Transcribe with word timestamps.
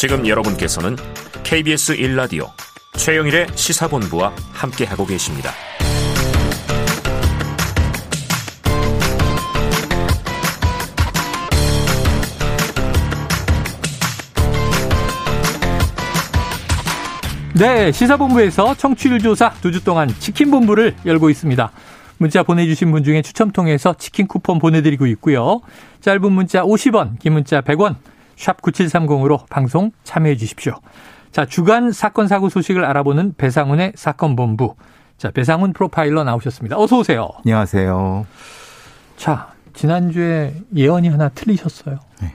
지금 0.00 0.26
여러분께서는 0.26 0.96
KBS 1.42 1.94
1라디오 1.94 2.48
최영일의 2.96 3.48
시사본부와 3.54 4.32
함께하고 4.50 5.04
계십니다. 5.04 5.50
네, 17.54 17.92
시사본부에서 17.92 18.74
청취율 18.76 19.18
조사 19.18 19.50
두 19.60 19.70
주 19.70 19.84
동안 19.84 20.08
치킨본부를 20.08 20.96
열고 21.04 21.28
있습니다. 21.28 21.72
문자 22.16 22.42
보내주신 22.42 22.90
분 22.90 23.04
중에 23.04 23.20
추첨 23.20 23.50
통해서 23.50 23.92
치킨 23.98 24.26
쿠폰 24.26 24.60
보내드리고 24.60 25.06
있고요. 25.08 25.60
짧은 26.00 26.32
문자 26.32 26.62
50원, 26.62 27.18
긴 27.18 27.34
문자 27.34 27.60
100원, 27.60 27.96
샵 28.40 28.62
9730으로 28.62 29.46
방송 29.50 29.92
참여해 30.02 30.38
주십시오. 30.38 30.72
자, 31.30 31.44
주간 31.44 31.92
사건 31.92 32.26
사고 32.26 32.48
소식을 32.48 32.86
알아보는 32.86 33.34
배상훈의 33.36 33.92
사건 33.96 34.34
본부. 34.34 34.76
자, 35.18 35.30
배상훈 35.30 35.74
프로파일러 35.74 36.24
나오셨습니다. 36.24 36.78
어서 36.78 37.00
오세요. 37.00 37.28
안녕하세요. 37.44 38.26
자, 39.18 39.52
지난주에 39.74 40.54
예언이 40.74 41.10
하나 41.10 41.28
틀리셨어요. 41.28 41.98
네. 42.22 42.32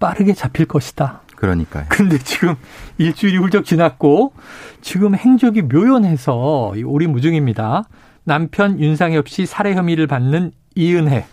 빠르게 0.00 0.32
잡힐 0.32 0.66
것이다. 0.66 1.20
그러니까요. 1.36 1.84
근데 1.88 2.18
지금 2.18 2.56
일주일이 2.98 3.36
훌쩍 3.36 3.64
지났고 3.64 4.32
지금 4.80 5.14
행적이 5.14 5.62
묘연해서 5.62 6.74
오리무중입니다. 6.84 7.84
남편 8.24 8.80
윤상엽 8.80 9.28
씨 9.28 9.46
살해 9.46 9.74
혐의를 9.74 10.08
받는 10.08 10.50
이은혜 10.74 11.24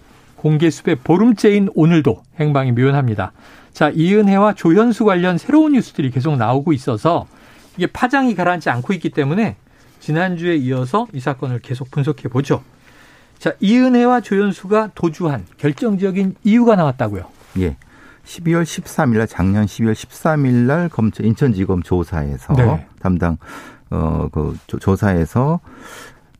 공개 0.46 0.70
수배 0.70 0.98
보름째인 1.04 1.70
오늘도 1.74 2.22
행방이 2.40 2.72
묘연합니다. 2.74 3.32
자, 3.76 3.90
이은혜와 3.90 4.54
조현수 4.54 5.04
관련 5.04 5.38
새로운 5.38 5.74
뉴스들이 5.74 6.10
계속 6.10 6.38
나오고 6.38 6.72
있어서 6.72 7.28
이게 7.76 7.88
파장이 7.88 8.34
가라앉지 8.34 8.70
않고 8.70 8.94
있기 8.94 9.10
때문에 9.10 9.58
지난주에 10.00 10.56
이어서 10.56 11.08
이 11.12 11.20
사건을 11.20 11.60
계속 11.60 11.92
분석해 11.92 12.30
보죠. 12.30 12.64
자, 13.38 13.52
이은혜와 13.60 14.22
조현수가 14.22 14.92
도주한 14.96 15.46
결정적인 15.58 16.36
이유가 16.46 16.78
나왔다고요. 16.78 17.26
예. 17.60 17.76
12월 18.24 18.64
13일 18.64 19.18
날 19.18 19.28
작년 19.28 19.66
12월 19.66 19.92
13일 19.92 20.54
날 20.54 20.88
검찰 20.88 21.26
인천지검 21.26 21.84
조사에서 21.84 22.54
네. 22.54 22.88
담당 23.02 23.38
어그 23.90 24.58
조사에서 24.68 25.60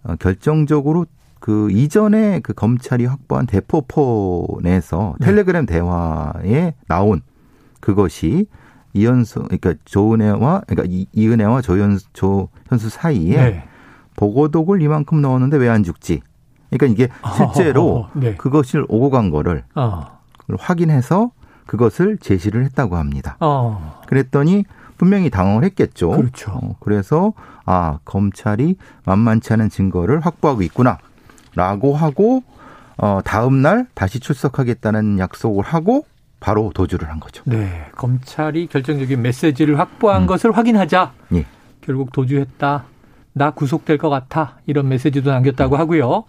어, 0.04 0.16
결정적으로 0.20 1.06
그 1.46 1.70
이전에 1.70 2.40
그 2.40 2.54
검찰이 2.54 3.06
확보한 3.06 3.46
대포폰에서 3.46 5.14
네. 5.20 5.26
텔레그램 5.28 5.68
대화에 5.68 6.74
나온 6.88 7.22
그것이 7.80 8.48
이현수 8.94 9.44
그러니까 9.44 9.76
조은혜와 9.86 10.64
그러니까 10.66 10.90
이- 10.92 11.06
이은혜와 11.14 11.62
조현수 11.62 12.08
조현수 12.14 12.90
사이에 12.90 13.36
네. 13.38 13.64
보고독을 14.16 14.82
이만큼 14.82 15.22
넣었는데 15.22 15.58
왜 15.58 15.70
안 15.70 15.84
죽지? 15.84 16.22
그러니까 16.72 16.88
이게 16.88 17.14
실제로 17.54 18.08
네. 18.14 18.34
그것을 18.36 18.84
오고 18.90 19.12
간 19.12 19.30
거를 19.30 19.66
어. 19.76 20.18
확인해서 20.58 21.30
그것을 21.68 22.18
제시를 22.18 22.66
했다고 22.66 22.96
합니다. 22.96 23.38
어. 23.40 24.02
그랬더니 24.08 24.64
분명히 24.98 25.30
당황을 25.30 25.64
했겠죠. 25.66 26.10
그렇죠. 26.10 26.52
어, 26.54 26.76
그래서 26.80 27.34
아 27.66 28.00
검찰이 28.04 28.78
만만치 29.06 29.54
않은 29.54 29.70
증거를 29.70 30.22
확보하고 30.22 30.64
있구나 30.64 30.98
라고 31.56 31.96
하고 31.96 32.44
어, 32.98 33.20
다음 33.24 33.62
날 33.62 33.88
다시 33.94 34.20
출석하겠다는 34.20 35.20
약속을 35.20 35.64
하고 35.64 36.06
바로 36.40 36.72
도주를 36.74 37.10
한 37.10 37.20
거죠. 37.20 37.44
네, 37.46 37.88
검찰이 37.96 38.68
결정적인 38.68 39.22
메시지를 39.22 39.80
확보한 39.80 40.28
것을 40.28 40.52
확인하자. 40.52 41.14
예. 41.34 41.46
결국 41.82 42.12
도주했다. 42.12 42.86
나 43.34 43.52
구속될 43.52 43.98
것 43.98 44.10
같아. 44.10 44.58
이런 44.66 44.88
메시지도 44.88 45.32
남겼다고 45.32 45.76
하고요. 45.76 46.26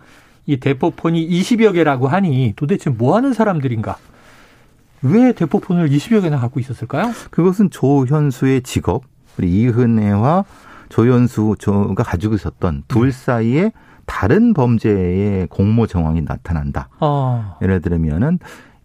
이 0.46 0.58
대포폰이 0.58 1.28
20여 1.28 1.74
개라고 1.74 2.08
하니 2.08 2.54
도대체 2.56 2.90
뭐 2.90 3.16
하는 3.16 3.32
사람들인가? 3.32 3.96
왜 5.02 5.32
대포폰을 5.32 5.88
20여 5.88 6.22
개나 6.22 6.38
갖고 6.38 6.60
있었을까요? 6.60 7.12
그것은 7.30 7.70
조현수의 7.70 8.62
직업, 8.62 9.04
우리 9.38 9.50
이은혜와 9.50 10.44
조현수 10.88 11.56
조가 11.58 12.02
가지고 12.02 12.34
있었던 12.34 12.84
둘 12.88 13.12
사이에 13.12 13.72
다른 14.06 14.54
범죄의 14.54 15.48
공모 15.48 15.86
정황이 15.86 16.22
나타난다. 16.22 16.88
어. 17.00 17.56
예를 17.62 17.80
들면은 17.80 18.38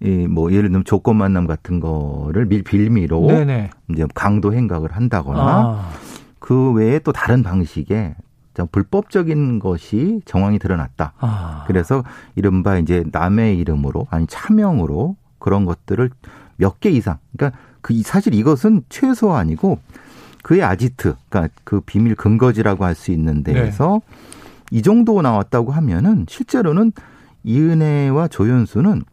이뭐 0.03 0.51
예를 0.51 0.63
들면 0.63 0.83
조건 0.83 1.15
만남 1.17 1.45
같은 1.45 1.79
거를 1.79 2.45
밀 2.47 2.63
빌미로 2.63 3.27
네네. 3.27 3.69
이제 3.89 4.05
강도 4.15 4.53
행각을 4.53 4.91
한다거나 4.91 5.41
아. 5.41 5.89
그 6.39 6.71
외에 6.71 6.97
또 6.99 7.11
다른 7.11 7.43
방식의 7.43 8.15
좀 8.55 8.67
불법적인 8.71 9.59
것이 9.59 10.21
정황이 10.25 10.57
드러났다. 10.59 11.13
아. 11.19 11.63
그래서 11.67 12.03
이른바 12.35 12.77
이제 12.79 13.03
남의 13.11 13.57
이름으로 13.59 14.07
아니 14.09 14.25
차명으로 14.27 15.15
그런 15.39 15.65
것들을 15.65 16.09
몇 16.57 16.79
개 16.79 16.89
이상. 16.89 17.17
그러니까 17.37 17.57
그 17.81 17.93
이- 17.93 18.01
사실 18.03 18.33
이것은 18.33 18.83
최소 18.89 19.33
아니고 19.33 19.79
그의 20.43 20.63
아지트, 20.63 21.15
그러니까 21.29 21.53
그 21.63 21.81
비밀 21.81 22.15
근거지라고 22.15 22.83
할 22.85 22.95
수 22.95 23.11
있는 23.11 23.43
네. 23.43 23.53
데에서 23.53 24.01
이 24.71 24.81
정도 24.81 25.21
나왔다고 25.21 25.71
하면은 25.73 26.25
실제로는 26.27 26.93
이은혜와 27.43 28.29
조연수는 28.29 29.03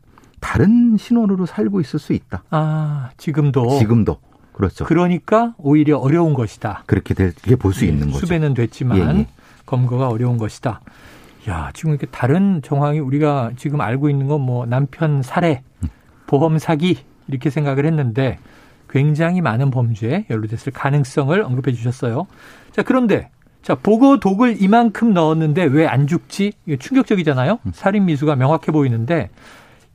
다른 0.41 0.97
신원으로 0.97 1.47
살고 1.47 1.81
있을 1.81 1.99
수 1.99 2.13
있다. 2.13 2.45
아, 2.51 3.11
지금도. 3.17 3.79
지금도 3.79 4.19
그렇죠. 4.53 4.85
그러니까 4.85 5.55
오히려 5.59 5.99
어려운 5.99 6.33
것이다. 6.35 6.85
그렇게 6.87 7.15
되게 7.15 7.57
볼 7.57 7.73
수 7.75 7.85
있는 7.85 8.07
거죠. 8.07 8.19
수배는 8.21 8.55
됐지만 8.55 8.99
예, 8.99 9.19
예. 9.21 9.27
검거가 9.67 10.09
어려운 10.09 10.39
것이다. 10.39 10.81
야, 11.49 11.71
지금 11.75 11.91
이렇게 11.91 12.07
다른 12.07 12.61
정황이 12.63 12.99
우리가 13.01 13.53
지금 13.57 13.81
알고 13.81 14.11
있는 14.11 14.27
건 14.29 14.41
뭐 14.41 14.67
남편 14.67 15.23
살해, 15.23 15.63
보험 16.27 16.59
사기 16.59 16.99
이렇게 17.27 17.51
생각을 17.51 17.85
했는데 17.87 18.39
굉장히 18.91 19.41
많은 19.41 19.71
범죄에 19.71 20.27
연루됐을 20.31 20.73
가능성을 20.73 21.41
언급해 21.43 21.73
주셨어요. 21.73 22.27
자, 22.73 22.83
그런데 22.83 23.31
자, 23.63 23.75
보고 23.75 24.19
독을 24.19 24.63
이만큼 24.63 25.13
넣었는데 25.13 25.65
왜 25.65 25.87
안 25.87 26.07
죽지? 26.07 26.53
이게 26.67 26.77
충격적이잖아요. 26.77 27.59
살인 27.73 28.05
미수가 28.07 28.37
명확해 28.37 28.73
보이는데 28.73 29.31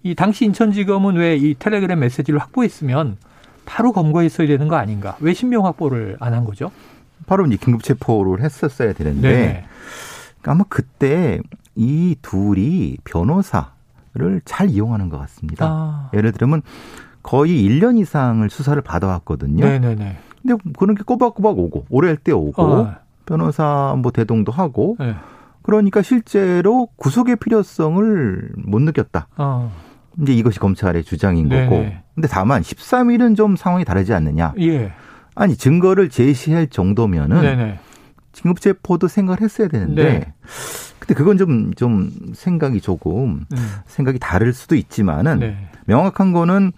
이 0.03 0.15
당시 0.15 0.45
인천지검은 0.45 1.15
왜 1.15 1.37
이 1.37 1.55
텔레그램 1.57 1.99
메시지를 1.99 2.39
확보했으면 2.39 3.17
바로 3.65 3.91
검거했어야 3.93 4.47
되는 4.47 4.67
거 4.67 4.75
아닌가? 4.75 5.15
왜 5.21 5.33
신병 5.33 5.65
확보를 5.65 6.17
안 6.19 6.33
한 6.33 6.43
거죠? 6.45 6.71
바로 7.25 7.45
이제 7.45 7.55
긴급 7.55 7.83
체포를 7.83 8.43
했었어야 8.43 8.91
되는데 8.93 9.29
네. 9.31 9.65
아마 10.43 10.65
그때 10.67 11.39
이 11.75 12.15
둘이 12.21 12.97
변호사를 13.05 14.41
잘 14.45 14.69
이용하는 14.69 15.07
것 15.09 15.17
같습니다. 15.19 15.65
아. 15.67 16.09
예를 16.13 16.33
들면 16.33 16.61
거의 17.23 17.63
1년 17.67 17.97
이상을 17.99 18.47
수사를 18.49 18.79
받아왔거든요. 18.81 19.63
네네네. 19.65 20.17
근데 20.41 20.63
그런 20.77 20.95
게 20.95 21.03
꼬박꼬박 21.03 21.57
오고 21.57 21.85
오래 21.89 22.09
할 22.09 22.17
때 22.17 22.33
오고 22.33 22.61
어. 22.61 22.95
변호사 23.25 23.95
뭐 23.97 24.11
대동도 24.11 24.51
하고 24.51 24.95
네. 24.99 25.15
그러니까 25.61 26.01
실제로 26.01 26.87
구속의 26.97 27.37
필요성을 27.37 28.51
못 28.57 28.81
느꼈다. 28.81 29.27
어. 29.37 29.71
이제 30.21 30.33
이것이 30.33 30.59
검찰의 30.59 31.03
주장인 31.03 31.49
네네. 31.49 31.69
거고. 31.69 31.85
근데 32.13 32.27
다만 32.27 32.61
13일은 32.61 33.35
좀 33.35 33.55
상황이 33.55 33.85
다르지 33.85 34.13
않느냐. 34.13 34.53
예. 34.59 34.91
아니 35.35 35.55
증거를 35.55 36.09
제시할 36.09 36.67
정도면은 36.67 37.41
네네. 37.41 37.79
긴급체포도 38.33 39.07
생각을 39.07 39.41
했어야 39.41 39.67
되는데 39.67 40.03
네. 40.03 40.33
근데 40.99 41.13
그건 41.15 41.37
좀좀 41.37 42.11
생각이 42.33 42.81
조금 42.81 43.45
음. 43.51 43.69
생각이 43.85 44.19
다를 44.19 44.53
수도 44.53 44.75
있지만은 44.75 45.39
네. 45.39 45.57
명확한 45.85 46.31
거는 46.31 46.71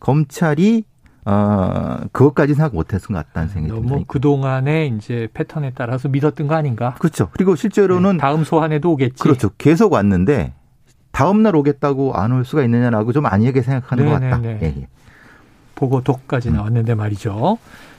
검찰이 0.00 0.84
어 1.24 1.98
그것까지 2.10 2.54
생각 2.54 2.74
못했을 2.74 3.08
것 3.08 3.14
같다는 3.14 3.48
생각이 3.48 3.72
듭니다. 3.74 3.94
너무 3.94 4.04
그 4.08 4.18
동안의 4.20 4.94
이제 4.96 5.28
패턴에 5.32 5.72
따라서 5.74 6.08
믿었던 6.08 6.48
거 6.48 6.54
아닌가? 6.56 6.94
그렇죠. 6.98 7.28
그리고 7.32 7.54
실제로는 7.54 8.12
네. 8.12 8.18
다음 8.18 8.42
소환에도 8.44 8.90
오겠지. 8.92 9.22
그렇죠. 9.22 9.50
계속 9.56 9.92
왔는데 9.92 10.52
다음 11.12 11.42
날 11.42 11.54
오겠다고 11.54 12.14
안 12.14 12.32
올 12.32 12.44
수가 12.44 12.64
있느냐라고 12.64 13.12
좀 13.12 13.26
안이하게 13.26 13.62
생각하는 13.62 14.06
것 14.06 14.12
같다. 14.12 14.38
네네네. 14.38 14.58
예, 14.62 14.66
예. 14.82 14.88
보고 15.76 16.02
독까지 16.02 16.50
나왔는데 16.50 16.94
말이죠. 16.94 17.58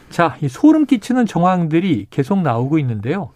자, 0.09 0.35
이 0.41 0.47
소름 0.49 0.85
끼치는 0.85 1.25
정황들이 1.25 2.07
계속 2.09 2.41
나오고 2.41 2.77
있는데요. 2.79 3.29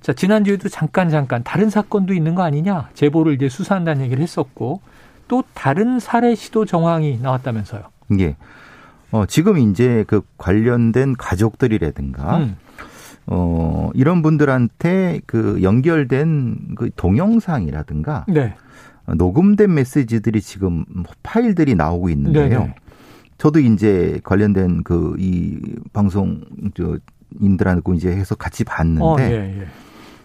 자, 0.00 0.12
지난주에도 0.12 0.68
잠깐 0.68 1.08
잠깐 1.10 1.42
다른 1.44 1.70
사건도 1.70 2.14
있는 2.14 2.34
거 2.34 2.42
아니냐? 2.42 2.88
제보를 2.94 3.34
이제 3.34 3.48
수사한다는 3.48 4.02
얘기를 4.04 4.22
했었고 4.22 4.80
또 5.28 5.44
다른 5.54 6.00
살해 6.00 6.34
시도 6.34 6.64
정황이 6.64 7.18
나왔다면서요. 7.22 7.82
예. 8.18 8.36
어, 9.12 9.26
지금 9.26 9.58
이제 9.58 10.04
그 10.06 10.22
관련된 10.38 11.16
가족들이라든가 11.16 12.38
음. 12.38 12.56
어, 13.26 13.90
이런 13.94 14.22
분들한테 14.22 15.20
그 15.26 15.60
연결된 15.62 16.74
그 16.76 16.90
동영상이라든가 16.96 18.26
네. 18.28 18.54
녹음된 19.06 19.72
메시지들이 19.74 20.40
지금 20.40 20.84
파일들이 21.22 21.74
나오고 21.74 22.10
있는데요. 22.10 22.60
네네. 22.60 22.74
저도 23.38 23.60
이제 23.60 24.20
관련된 24.22 24.82
그 24.82 25.16
이 25.18 25.58
방송 25.92 26.42
저 26.74 26.98
인들하고 27.40 27.94
이제 27.94 28.10
해서 28.10 28.34
같이 28.34 28.64
봤는데 28.64 29.04
어, 29.04 29.16
예, 29.20 29.60
예. 29.60 29.66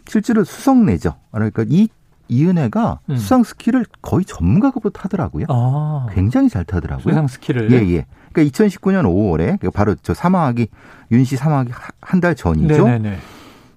실제로 0.08 0.44
수성 0.44 0.86
내죠. 0.86 1.16
그러니까 1.32 1.64
이 1.68 1.88
이은혜가 2.28 3.00
음. 3.10 3.16
수상 3.18 3.44
스키를 3.44 3.86
거의 4.02 4.26
전문가급으로 4.26 4.92
타더라고요. 4.92 5.46
아, 5.50 6.08
굉장히 6.14 6.50
잘 6.50 6.64
타더라고요. 6.64 7.14
수상 7.14 7.28
스키를. 7.28 7.72
예, 7.72 7.78
예. 7.96 8.06
그러니까 8.34 8.52
2019년 8.66 9.04
5월에 9.06 9.72
바로 9.74 9.96
저 10.02 10.14
사망하기 10.14 10.68
윤 11.12 11.24
씨 11.24 11.38
사망하기 11.38 11.72
한 12.02 12.20
달 12.22 12.36
전이죠. 12.36 12.86
네네네. 12.86 13.18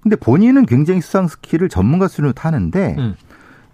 근데 0.01 0.15
본인은 0.15 0.65
굉장히 0.65 1.01
수상 1.01 1.27
스키를 1.27 1.69
전문가 1.69 2.07
수준으로 2.07 2.33
타는데 2.33 2.95
음. 2.97 3.15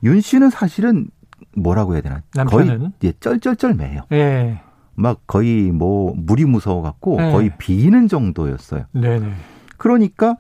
윤 0.03 0.21
씨는 0.21 0.49
사실은 0.49 1.07
뭐라고 1.55 1.93
해야 1.93 2.01
되나? 2.01 2.21
남편은? 2.33 2.79
거의 2.79 2.91
예, 3.03 3.11
쩔쩔쩔매요. 3.19 4.01
예. 4.11 4.61
막 4.95 5.21
거의 5.27 5.71
뭐 5.71 6.13
물이 6.15 6.45
무서워 6.45 6.81
갖고 6.81 7.17
네. 7.19 7.31
거의 7.31 7.51
비는 7.57 8.07
정도였어요. 8.07 8.85
네네. 8.93 9.33
그러니까 9.77 10.37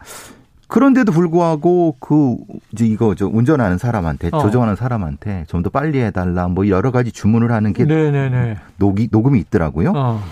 그런데도 0.67 1.11
불구하고 1.11 1.95
그 1.99 2.37
이제 2.71 2.85
이거 2.85 3.13
저 3.15 3.27
운전하는 3.27 3.77
사람한테 3.77 4.29
어. 4.31 4.41
조정하는 4.41 4.75
사람한테 4.75 5.45
좀 5.47 5.61
더 5.63 5.69
빨리 5.69 5.99
해달라 5.99 6.47
뭐 6.47 6.67
여러 6.67 6.91
가지 6.91 7.11
주문을 7.11 7.51
하는 7.51 7.73
게 7.73 7.85
네네네. 7.85 8.57
녹이 8.77 9.09
녹음이 9.11 9.39
있더라고요. 9.39 9.93
어. 9.95 10.23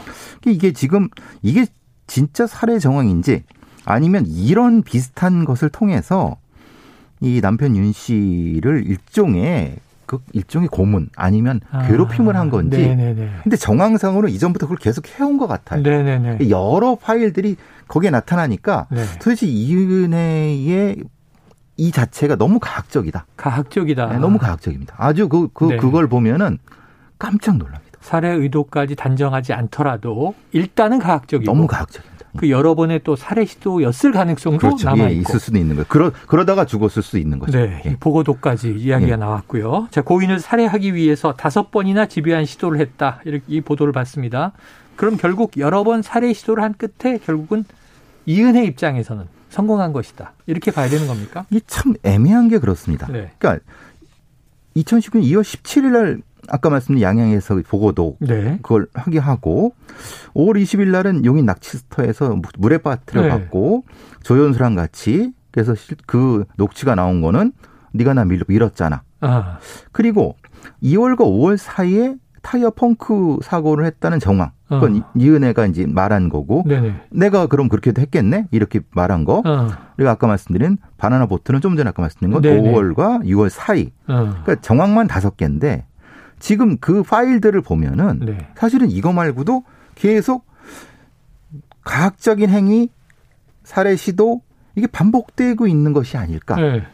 이게 0.46 0.72
지금 0.74 1.08
이게 1.42 1.66
진짜 2.08 2.46
살해 2.48 2.80
정황인지 2.80 3.44
아니면 3.86 4.26
이런 4.28 4.82
비슷한 4.84 5.46
것을 5.46 5.70
통해서 5.70 6.38
이 7.20 7.42
남편 7.42 7.76
윤 7.78 7.92
씨를 7.92 8.86
일종의 8.86 9.78
그 10.14 10.24
일종의 10.34 10.68
고문 10.68 11.10
아니면 11.16 11.62
괴롭힘을 11.88 12.36
한 12.36 12.50
건지. 12.50 12.78
아, 12.78 12.80
네네네. 12.80 13.30
근데 13.44 13.58
정황상으로 13.58 14.28
이전부터 14.28 14.68
그걸 14.68 14.78
계속 14.78 15.08
해온 15.20 15.38
것 15.38 15.48
같아요. 15.48 15.82
네네네. 15.82 16.50
여러 16.50 16.96
파일들이 16.96 17.56
거기에 17.88 18.10
나타나니까 18.12 18.88
네. 18.92 19.04
도대체 19.20 19.48
이은혜의 19.48 20.98
이 21.78 21.92
자체가 21.92 22.36
너무 22.36 22.60
가학적이다. 22.60 23.26
가학적이다. 23.36 24.08
네, 24.08 24.18
너무 24.20 24.38
가학적입니다. 24.38 24.96
아주 24.98 25.28
그, 25.28 25.48
그, 25.54 25.66
네. 25.66 25.78
그걸 25.78 26.08
보면은 26.08 26.60
깜짝 27.18 27.58
놀랍니다. 27.58 27.84
살해 28.00 28.30
의도까지 28.30 28.96
단정하지 28.96 29.54
않더라도 29.54 30.36
일단은 30.52 31.00
가학적이고 31.00 31.52
너무 31.52 31.68
가학적입니다. 31.68 32.13
그 32.38 32.50
여러 32.50 32.76
번의 32.76 33.02
또 33.04 33.16
살해 33.16 33.46
시도였을 33.46 34.12
가능성도 34.12 34.58
그렇죠. 34.58 34.90
남아 34.90 35.10
예, 35.10 35.14
있고. 35.14 35.22
있을 35.22 35.40
수도 35.40 35.58
있는 35.58 35.76
거예요. 35.76 35.86
그러, 35.88 36.12
그러다가 36.28 36.66
죽었을 36.66 37.04
수도 37.04 37.18
있는 37.18 37.40
거죠. 37.40 37.58
네, 37.58 37.82
이 37.86 37.90
예. 37.90 37.98
보고도까지 38.00 38.76
이야기가 38.78 39.12
예. 39.12 39.16
나왔고요. 39.16 39.88
자, 39.92 40.02
고인을 40.02 40.40
살해하기 40.40 40.96
위해서 40.96 41.34
다섯 41.34 41.70
번이나 41.72 42.08
집요한 42.08 42.46
시도를 42.46 42.80
했다. 42.80 43.22
이렇게 43.26 43.44
이 43.48 43.62
보도를 43.62 43.94
봤습니다. 43.94 44.54
그럼 44.96 45.18
결국 45.18 45.58
여러 45.58 45.84
번 45.84 46.02
살해 46.02 46.34
시도를 46.34 46.64
한 46.64 46.74
끝에 46.74 47.18
결국은 47.20 47.66
이은혜 48.26 48.66
입장에서는 48.66 49.26
성공한 49.50 49.94
것이다. 49.94 50.34
이렇게 50.48 50.72
봐야 50.72 50.90
되는 50.90 51.08
겁니까? 51.08 51.46
이게 51.52 51.62
참 51.68 51.94
애매한 52.04 52.48
게 52.50 52.58
그렇습니다. 52.58 53.08
네. 53.08 53.32
그러니까 53.38 53.64
2019년 54.76 55.24
2월 55.24 55.42
17일 55.42 55.92
날 55.92 56.22
아까 56.50 56.70
말씀드린 56.70 57.02
양양에서 57.02 57.62
보고도 57.68 58.18
네. 58.20 58.60
그걸 58.62 58.88
하게 58.94 59.20
하고 59.20 59.74
5월 60.34 60.62
20일 60.62 60.90
날은 60.90 61.26
용인 61.26 61.46
낚시스터에서 61.46 62.40
물에 62.58 62.78
빠뜨려 62.80 63.22
네. 63.24 63.30
갖고 63.30 63.84
조연수랑 64.24 64.76
같이 64.76 65.34
그래서 65.52 65.76
실- 65.76 65.98
그 66.06 66.46
녹취가 66.58 66.96
나온 66.96 67.22
거는 67.22 67.52
네가 67.94 68.14
나 68.14 68.26
밀, 68.26 68.42
밀었잖아. 68.48 69.04
아, 69.22 69.58
그리고 69.92 70.36
2월과 70.82 71.20
5월 71.20 71.58
사이에 71.58 72.16
타이어 72.42 72.72
펑크 72.72 73.38
사고를 73.42 73.86
했다는 73.86 74.20
정황. 74.20 74.52
그건 74.68 74.96
어. 74.96 74.96
이- 75.16 75.24
이은혜가 75.24 75.68
이제 75.68 75.86
말한 75.88 76.28
거고 76.30 76.64
네네. 76.68 76.96
내가 77.12 77.46
그럼 77.48 77.70
그렇게도 77.70 78.02
했겠네 78.02 78.48
이렇게 78.52 78.82
말한 78.94 79.24
거. 79.24 79.42
어, 79.46 79.68
그리고 79.96 80.10
아까 80.10 80.28
말씀드린 80.28 80.78
바나나 80.98 81.28
보트는 81.28 81.62
좀 81.62 81.78
전에 81.78 81.88
아까 81.90 82.02
말씀드린 82.02 82.34
건 82.34 82.42
네네. 82.42 82.72
5월과 82.74 83.24
6월 83.26 83.50
사이. 83.50 83.92
어. 84.08 84.30
그러니까 84.44 84.56
정황만 84.56 85.08
다섯 85.08 85.38
개인데 85.38 85.86
지금 86.44 86.78
그 86.78 87.04
파일들을 87.04 87.62
보면은 87.62 88.20
네. 88.20 88.38
사실은 88.56 88.92
이거 88.92 89.14
말고도 89.14 89.64
계속 89.96 90.46
가학적인 91.86 92.50
행위, 92.50 92.90
살해 93.64 93.96
시도 93.96 94.42
이게 94.76 94.86
반복되고 94.86 95.68
있는 95.68 95.94
것이 95.94 96.18
아닐까. 96.18 96.58
네. 96.58 96.86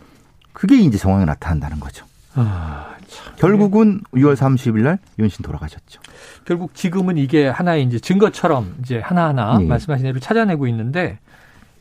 그게 0.54 0.78
이제 0.78 1.00
정황에 1.00 1.25
나타난다는 1.25 1.80
거죠. 1.80 2.06
아, 2.36 2.96
참. 3.07 3.36
결국은 3.38 4.01
6월 4.13 4.36
30일 4.36 4.81
날 4.81 5.00
윤신 5.18 5.42
돌아가셨죠. 5.42 6.00
결국 6.46 6.75
지금은 6.75 7.18
이게 7.18 7.48
하나의 7.48 7.86
이제 7.86 7.98
증거처럼 7.98 8.75
이제 8.84 9.00
하나하나 9.00 9.57
예. 9.62 9.66
말씀하신 9.66 10.06
대로 10.06 10.19
찾아내고 10.19 10.68
있는데 10.68 11.18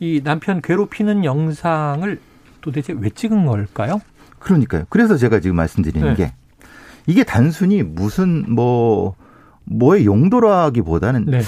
이 0.00 0.23
남편 0.25 0.62
괴롭히는 0.62 1.26
영상을 1.26 2.19
도대체 2.62 2.94
왜 2.97 3.11
찍은 3.11 3.44
걸까요? 3.44 4.00
그러니까요. 4.38 4.87
그래서 4.88 5.19
제가 5.19 5.41
지금 5.41 5.56
말씀드리는 5.56 6.09
네. 6.09 6.15
게 6.15 6.32
이게 7.08 7.25
단순히 7.25 7.82
무슨 7.82 8.44
뭐 8.55 9.14
뭐의 9.64 10.05
용도라기보다는 10.06 11.25
네. 11.26 11.40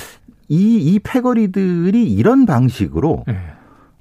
이, 0.49 0.77
이 0.79 0.99
패거리들이 0.99 2.11
이런 2.13 2.47
방식으로 2.47 3.25
네. 3.27 3.37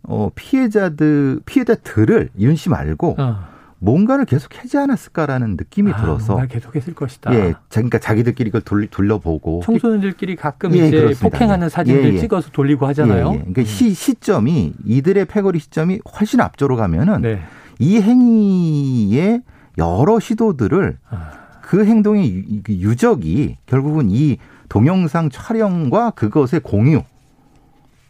어, 0.03 0.29
피해자들, 0.33 1.41
피해자들을 1.45 2.29
윤 2.39 2.56
씨 2.56 2.69
말고 2.69 3.15
어. 3.19 3.50
뭔가를 3.81 4.25
계속 4.25 4.57
하지 4.57 4.77
않았을까라는 4.77 5.51
느낌이 5.57 5.91
아, 5.94 5.97
들어서 6.01 6.38
계속했을 6.47 6.94
것이다. 6.95 7.33
예, 7.33 7.51
자- 7.53 7.59
그러니까 7.81 7.97
자기들끼리 8.00 8.50
이걸 8.50 8.61
돌, 8.61 8.88
돌려보고 8.88 9.61
청소년들끼리 9.63 10.35
가끔 10.35 10.73
예, 10.75 10.88
이제 10.88 10.97
그렇습니다. 11.00 11.29
폭행하는 11.29 11.65
예. 11.65 11.69
사진들 11.69 12.09
예, 12.11 12.13
예. 12.15 12.19
찍어서 12.19 12.50
돌리고 12.51 12.85
하잖아요. 12.88 13.27
예, 13.29 13.33
예. 13.35 13.38
그러니까 13.39 13.63
시, 13.63 13.94
시점이 13.94 14.73
이들의 14.85 15.25
패거리 15.25 15.59
시점이 15.59 16.00
훨씬 16.19 16.41
앞쪽으로 16.41 16.75
가면은 16.77 17.21
네. 17.21 17.41
이 17.79 18.01
행위의 18.01 19.44
여러 19.77 20.19
시도들을 20.19 20.97
아, 21.09 21.31
그 21.69 21.86
행동의 21.86 22.33
유- 22.33 22.63
그 22.63 22.74
유적이 22.74 23.57
결국은 23.68 24.07
이 24.10 24.38
동영상 24.69 25.30
촬영과 25.30 26.10
그것의 26.10 26.62
공유 26.63 27.04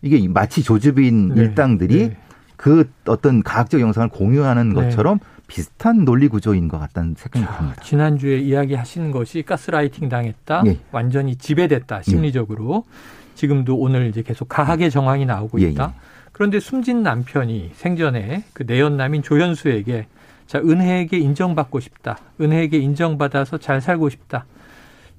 이게 0.01 0.25
마치 0.29 0.63
조주빈 0.63 1.35
네, 1.35 1.41
일당들이 1.41 2.07
네. 2.07 2.17
그 2.55 2.89
어떤 3.05 3.43
가학적 3.43 3.81
영상을 3.81 4.07
공유하는 4.07 4.69
네. 4.69 4.75
것처럼 4.75 5.19
비슷한 5.47 6.05
논리 6.05 6.29
구조인 6.29 6.69
것 6.69 6.79
같다는 6.79 7.15
생각이 7.17 7.45
자, 7.45 7.57
듭니다. 7.57 7.81
지난주에 7.83 8.37
이야기하신 8.39 9.11
것이 9.11 9.41
가스라이팅 9.41 10.07
당했다. 10.07 10.63
예. 10.67 10.77
완전히 10.93 11.35
지배됐다. 11.35 12.03
심리적으로. 12.03 12.85
지금도 13.35 13.75
오늘 13.75 14.07
이제 14.07 14.21
계속 14.21 14.47
가학의 14.47 14.89
정황이 14.89 15.25
나오고 15.25 15.59
예, 15.63 15.71
있다. 15.71 15.93
예. 15.93 15.99
그런데 16.31 16.61
숨진 16.61 17.03
남편이 17.03 17.71
생전에 17.73 18.45
그 18.53 18.63
내연남인 18.65 19.21
조현수에게 19.21 20.05
자, 20.49 20.57
은혜에게 20.57 21.19
인정받고 21.19 21.79
싶다. 21.79 22.17
은혜에게 22.41 22.79
인정받아서 22.79 23.59
잘 23.59 23.81
살고 23.81 24.09
싶다. 24.09 24.45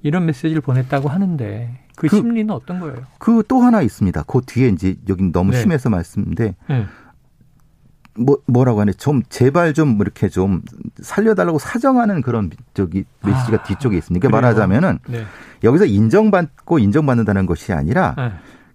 이런 0.03 0.25
메시지를 0.25 0.59
보냈다고 0.59 1.07
하는데 1.07 1.79
그, 1.95 2.07
그- 2.09 2.17
심리는 2.17 2.53
어떤 2.53 2.81
거예요? 2.81 2.97
그 3.17 3.41
또 3.47 3.61
하나 3.61 3.81
있습니다. 3.81 4.23
그 4.23 4.41
뒤에 4.45 4.67
이제 4.67 4.95
여기 5.07 5.31
너무 5.31 5.51
네. 5.51 5.61
심해서 5.61 5.89
말씀인데 5.89 6.55
네. 6.67 6.85
뭐 8.17 8.39
뭐라고 8.45 8.81
하네 8.81 8.91
좀 8.93 9.21
제발 9.29 9.73
좀 9.73 9.97
이렇게 10.01 10.27
좀 10.27 10.63
살려달라고 11.01 11.59
사정하는 11.59 12.21
그런 12.21 12.49
저기 12.73 13.05
메시지가 13.23 13.59
아, 13.59 13.63
뒤쪽에 13.63 13.95
있습니다. 13.97 14.27
그러니까 14.27 14.37
그래요? 14.49 14.53
말하자면은 14.67 14.99
네. 15.07 15.23
여기서 15.63 15.85
인정받고 15.85 16.79
인정받는다는 16.79 17.45
것이 17.45 17.71
아니라 17.71 18.15
네. 18.17 18.31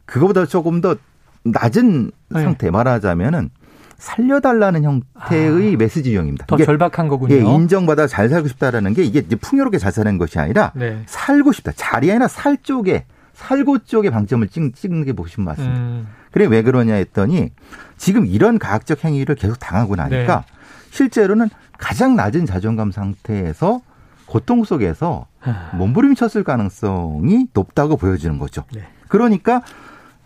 그거보다 0.06 0.46
조금 0.46 0.80
더 0.80 0.96
낮은 1.44 2.10
네. 2.30 2.40
상태 2.42 2.70
말하자면은 2.70 3.50
살려달라는 3.98 4.84
형태의 4.84 5.76
메시지 5.76 6.12
유형입니다. 6.12 6.44
아. 6.44 6.46
더 6.46 6.56
절박한 6.56 7.08
거군요. 7.08 7.34
예, 7.34 7.40
인정받아 7.40 8.06
잘 8.06 8.28
살고 8.28 8.48
싶다라는 8.48 8.94
게 8.94 9.04
이게 9.04 9.20
이제 9.20 9.36
풍요롭게 9.36 9.78
잘 9.78 9.92
사는 9.92 10.18
것이 10.18 10.38
아니라 10.38 10.72
네. 10.74 11.02
살고 11.06 11.52
싶다. 11.52 11.72
자리 11.74 12.10
아니라 12.10 12.28
살 12.28 12.56
쪽에 12.58 13.04
살고 13.34 13.84
쪽에 13.84 14.10
방점을 14.10 14.46
찍, 14.48 14.74
찍는 14.74 15.04
게 15.04 15.12
보시면 15.12 15.44
맞습니다. 15.46 15.76
음, 15.78 16.08
그래 16.30 16.46
왜 16.46 16.62
그러냐 16.62 16.94
했더니 16.94 17.52
지금 17.96 18.26
이런 18.26 18.58
가학적 18.58 19.04
행위를 19.04 19.34
계속 19.34 19.58
당하고 19.58 19.96
나니까 19.96 20.44
네. 20.46 20.54
실제로는 20.90 21.50
가장 21.78 22.16
낮은 22.16 22.46
자존감 22.46 22.90
상태에서 22.90 23.80
고통 24.26 24.64
속에서 24.64 25.26
아, 25.42 25.70
몸부림쳤을 25.74 26.42
가능성이 26.44 27.46
높다고 27.52 27.96
보여지는 27.96 28.38
거죠. 28.38 28.64
네. 28.72 28.86
그러니까 29.08 29.62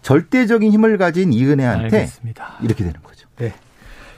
절대적인 0.02 0.72
힘을 0.72 0.96
가진 0.96 1.32
이은혜한테 1.32 1.96
알겠습니다. 1.98 2.58
이렇게 2.62 2.84
되는 2.84 3.00
거죠. 3.02 3.19
네. 3.40 3.52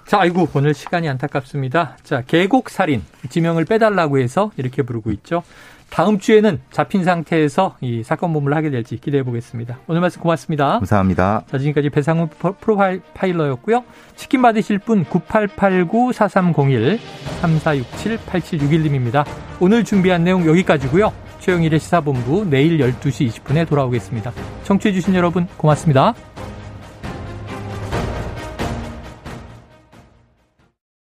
자, 0.06 0.18
아이고, 0.20 0.48
오늘 0.54 0.74
시간이 0.74 1.08
안타깝습니다. 1.08 1.96
자, 2.02 2.22
계곡살인, 2.26 3.02
지명을 3.30 3.64
빼달라고 3.64 4.18
해서 4.18 4.50
이렇게 4.56 4.82
부르고 4.82 5.10
있죠. 5.12 5.42
다음 5.90 6.18
주에는 6.18 6.58
잡힌 6.70 7.04
상태에서 7.04 7.76
이 7.82 8.02
사건 8.02 8.32
본부를 8.32 8.56
하게 8.56 8.70
될지 8.70 8.96
기대해 8.96 9.22
보겠습니다. 9.22 9.78
오늘 9.86 10.00
말씀 10.00 10.22
고맙습니다. 10.22 10.78
감사합니다. 10.78 11.44
자, 11.50 11.58
지금까지 11.58 11.90
배상훈 11.90 12.28
프로- 12.30 12.54
프로파일러였고요. 12.54 13.84
치킨 14.16 14.40
받으실 14.42 14.78
분 14.78 15.04
9889-4301, 15.04 16.98
3467-8761님입니다. 17.42 19.24
오늘 19.60 19.84
준비한 19.84 20.24
내용 20.24 20.46
여기까지고요. 20.46 21.12
최영일의 21.40 21.78
시사본부 21.80 22.46
내일 22.48 22.78
12시 22.78 23.28
20분에 23.28 23.68
돌아오겠습니다. 23.68 24.32
청취해주신 24.64 25.14
여러분 25.14 25.46
고맙습니다. 25.56 26.14